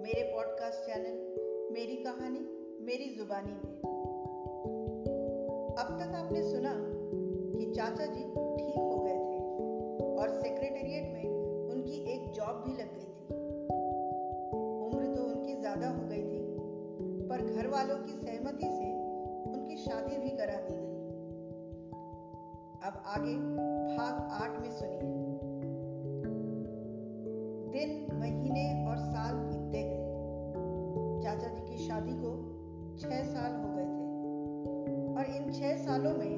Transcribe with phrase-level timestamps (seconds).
[0.00, 1.16] मेरे podcast channel
[1.72, 2.40] मेरी कहानी,
[2.80, 3.74] मेरी जुबानी में।
[5.74, 6.72] अब तक आपने सुना
[7.54, 9.38] कि चाचा जी ठीक हो गए थे
[10.14, 11.26] और सेक्रेटेरिएट में
[11.70, 13.38] उनकी एक जॉब भी लग गई थी।
[14.84, 16.40] उम्र तो उनकी ज़्यादा हो गई थी,
[17.28, 18.92] पर घर वालों की सहमति से
[19.52, 20.92] उनकी शादी भी करा दी गई।
[22.82, 23.36] अब आगे
[23.96, 25.12] भाग आठ में सुनिए।
[27.74, 28.63] दिन, महीने
[31.88, 32.30] शादी को
[32.98, 34.04] छह साल हो गए थे।
[35.14, 36.36] और इन छह सालों में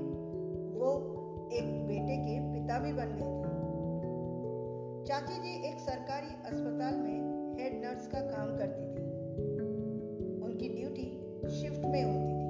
[0.78, 0.92] वो
[1.52, 3.54] एक बेटे के पिता भी बन गए थे।
[5.04, 7.16] चाची जी एक सरकारी अस्पताल में
[7.58, 9.04] हेड नर्स का काम करती थी।
[10.42, 11.06] उनकी ड्यूटी
[11.48, 12.46] शिफ्ट में होती थी।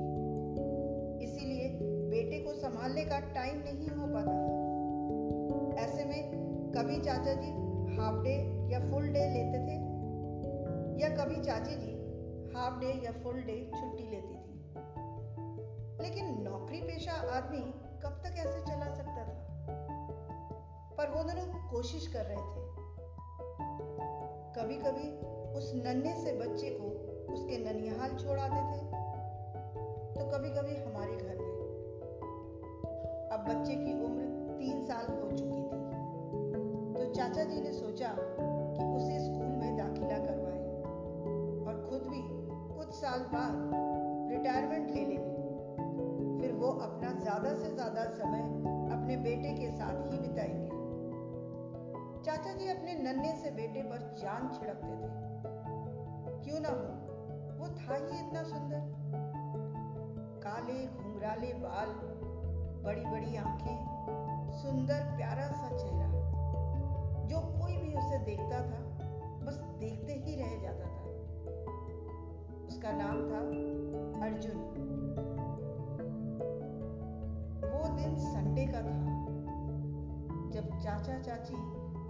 [1.24, 4.64] इसीलिए बेटे को संभालने का टाइम नहीं हो पाता था।
[5.84, 6.20] ऐसे में
[6.76, 7.50] कभी चाचा जी
[7.96, 8.34] हाफ़ डे
[8.72, 9.76] या फुल डे लेते थे,
[11.02, 11.95] या कभी चाची जी
[12.56, 14.74] हाफ़ डे या फुल डे छुट्टी लेती थी।
[16.02, 17.58] लेकिन नौकरी पेशा आदमी
[18.02, 19.46] कब तक ऐसे चला सकता था?
[20.98, 22.66] पर वो दोनों कोशिश कर रहे थे।
[24.52, 25.26] कभी कभी
[25.58, 26.86] उस नन्हे से बच्चे को
[27.34, 28.86] उसके ननिहाल छोड़ आते थे
[30.14, 31.56] तो कभी कभी हमारे घर में।
[33.32, 33.95] अब बच्चे की
[43.32, 43.70] बाद
[44.32, 45.16] रिटायरमेंट ले ले
[46.40, 48.42] फिर वो अपना ज़्यादा से ज़्यादा समय
[48.92, 50.66] अपने बेटे के साथ ही बिताएँगे।
[52.24, 55.08] चाचा जी अपने नन्हे से बेटे पर जान छिड़कते थे।
[56.44, 56.86] क्यों ना हो?
[57.58, 58.80] वो था ही इतना सुंदर।
[60.42, 61.88] काले, घुंघराले बाल
[62.84, 63.76] बड़ी बड़ी आँखें,
[64.52, 66.06] सुंदर, प्यारा सा चेहरा।
[67.26, 68.80] जो कोई भी उसे देखता था,
[69.46, 71.15] बस देखते ही रह जाता था।
[72.76, 73.38] उसका नाम था
[74.24, 74.56] अर्जुन।
[77.62, 79.12] वो दिन संडे का था,
[80.50, 81.54] जब चाचा चाची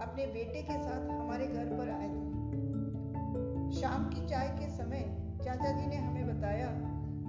[0.01, 2.33] अपने बेटे के साथ हमारे घर पर आए थे।
[3.71, 5.05] शाम की चाय के समय
[5.45, 6.67] चाचा जी ने हमें बताया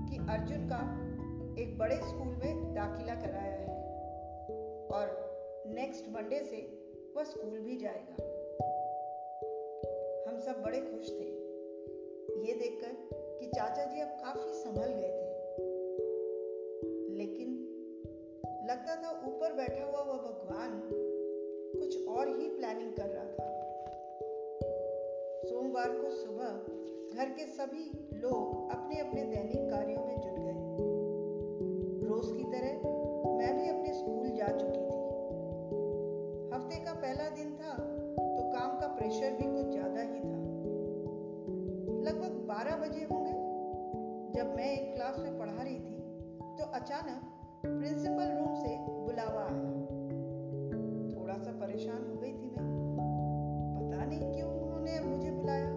[0.08, 0.80] कि अर्जुन का
[1.62, 3.76] एक बड़े स्कूल में दाखिला कराया है
[4.88, 5.14] और
[5.66, 6.64] नेक्स्ट मंडे से
[7.16, 8.24] वह स्कूल भी जाएगा।
[10.30, 11.48] हम सब बड़े खुश थे।
[12.38, 15.28] ये देखकर कि चाचा जी अब काफ़ी संभल गए थे।
[17.16, 17.54] लेकिन
[18.70, 20.80] लगता था ऊपर बैठा हुआ वह भगवान
[21.80, 23.48] कुछ और ही प्लानिंग कर रहा था।
[25.48, 26.48] सोमवार को सुबह
[27.16, 27.84] घर के सभी
[28.18, 30.58] लोग अपने अपने दैनिक कार्यों में जुट गए।
[32.08, 32.87] रोज की तरह
[44.48, 45.96] जब मैं एक क्लास में पढ़ा रही थी
[46.58, 47.24] तो अचानक
[47.66, 49.72] प्रिंसिपल रूम से बुलावा आया।
[51.10, 52.68] थोड़ा सा परेशान हो गई थी मैं।
[53.74, 55.68] पता नहीं क्यों उन्होंने मुझे बुलाया।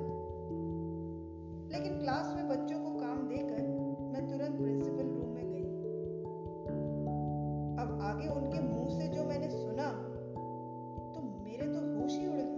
[1.71, 3.67] लेकिन क्लास में बच्चों को काम देकर
[4.13, 5.67] मैं तुरंत प्रिंसिपल रूम में गई।
[7.83, 9.91] अब आगे उनके मुँह से जो मैंने सुना
[11.13, 12.57] तो मेरे तो होश ही उड़ गए।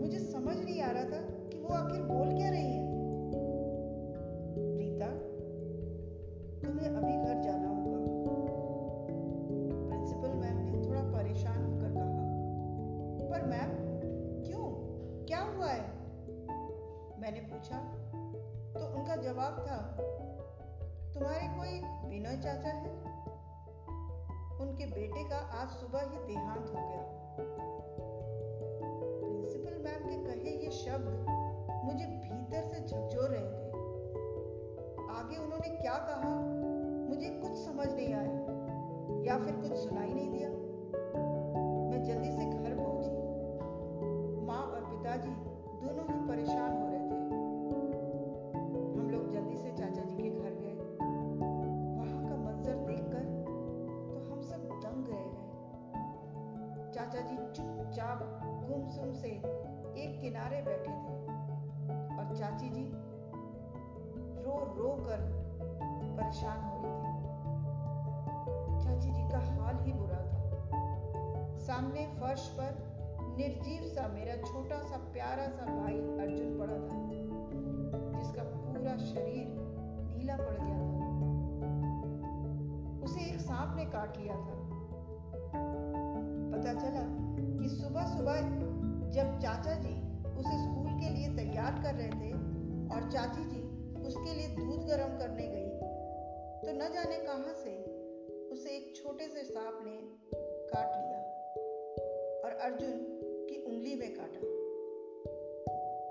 [0.00, 2.67] मुझे समझ नहीं आ रहा था कि वो आखिर बोल क्या रही
[17.28, 17.78] मैंने पूछा
[18.74, 19.76] तो उनका जवाब था,
[21.14, 21.72] तुम्हारे कोई
[22.10, 22.92] विनय चाचा है?
[24.60, 27.02] उनके बेटे का आज सुबह ही देहांत हो गया।
[29.20, 31.10] प्रिंसिपल मैम के कहे ये शब्द
[31.84, 33.68] मुझे भीतर से झकझोर रहे थे।
[35.18, 36.34] आगे उन्होंने क्या कहा,
[37.10, 38.38] मुझे कुछ समझ नहीं आया,
[39.28, 40.07] या फिर कुछ सुनाई
[64.78, 65.20] रोकर
[66.18, 67.24] परेशान हो रही थी।
[68.84, 70.42] चाची जी का हाल ही बुरा था।
[71.56, 72.70] सामने फर्श पर
[73.38, 76.98] निर्जीव सा मेरा छोटा सा प्यारा सा भाई अर्जुन पड़ा था,
[78.18, 79.46] जिसका पूरा शरीर
[80.10, 81.08] नीला पड़ गया था।
[83.04, 84.56] उसे एक सांप ने काट लिया था।
[86.52, 87.04] पता चला
[87.60, 88.40] कि सुबह सुबह
[89.10, 89.94] जब चाचा जी
[90.28, 92.32] उसे स्कूल के लिए तैयार कर रहे थे
[92.94, 93.57] और चाची जी
[94.08, 95.68] उसके लिए दूध गर्म करने गई।
[96.62, 97.84] तो न जाने कहाँ से
[98.48, 99.98] उसे एक छोटे से सांप ने
[100.74, 101.18] काट लिया
[102.44, 102.90] और अर्जुन
[103.50, 104.40] की उंगली में काटा।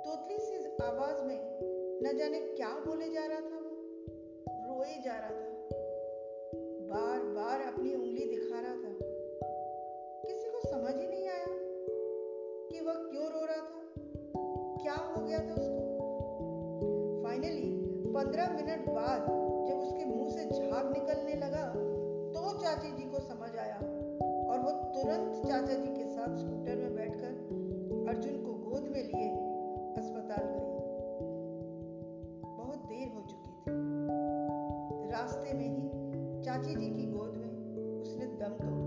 [0.01, 1.59] तोतली सी आवाज़ में
[2.03, 3.77] न जाने क्या बोले जा रहा था वो।
[4.49, 5.47] रोए जा रहा था।
[6.89, 8.06] बार बार अपनी उंगली
[18.27, 19.27] पंद्रह मिनट बाद
[19.67, 21.61] जब उसके मुँह से झाग निकलने लगा
[22.31, 23.77] तो चाची जी को समझ आया
[24.49, 29.29] और वो तुरंत चाचा जी के साथ स्कूटर में बैठकर अर्जुन को गोद में लिए
[29.97, 30.75] अस्पताल गई।
[32.57, 33.77] बहुत देर हो चुकी थी।
[35.11, 35.89] रास्ते में ही
[36.43, 37.49] चाची जी की गोद में
[38.01, 38.86] उसने दम तोड़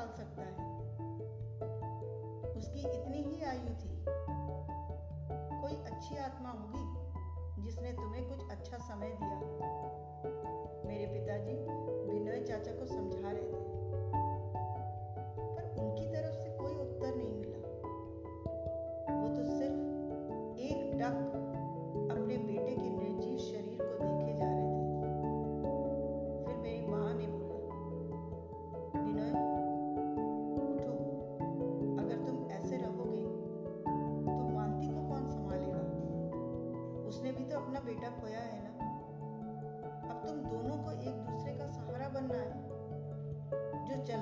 [0.00, 0.70] टाल सकता है।
[2.56, 4.04] उसकी इतनी ही आयु थी।
[5.60, 7.10] कोई अच्छी आत्मा होगी
[7.62, 9.40] जिसने तुम्हें कुछ अच्छा समय दिया।
[10.88, 11.69] मेरे पिताजी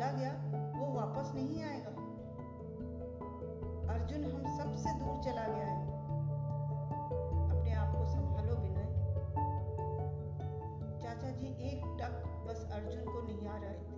[0.08, 0.32] चला गया,
[0.80, 1.90] वो वापस नहीं आएगा।
[3.92, 5.86] अर्जुन हम सबसे दूर चला गया है।
[7.50, 8.84] अपने आप को संभालो बिना
[10.98, 13.97] चाचा जी, एक टक बस अर्जुन को निहार रहे थे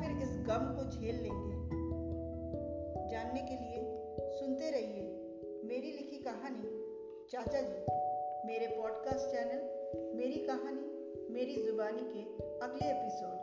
[0.00, 1.58] फिर इस गम को झेल लेंगे।
[3.08, 4.06] जानने के लिए
[4.38, 5.14] सुनते रहिए
[5.64, 6.78] मेरी लिखी कहानी।
[7.30, 7.84] चाचा जी,
[8.48, 9.78] मेरे पॉडकास्ट चैनल
[10.16, 13.36] मेरी कहानी, मेरी जुबानी के अगले एपिसोड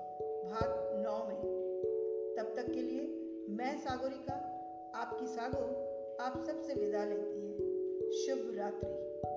[0.50, 1.42] भाग नौ में।
[2.38, 3.02] तब तक के लिए
[3.50, 4.34] मैं सागोरिका,
[4.96, 5.66] आपकी सागो,
[6.24, 7.56] आप सबसे विदा लेती है।
[8.12, 9.35] शुभ रात्रि।